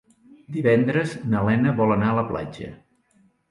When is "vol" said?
1.83-1.95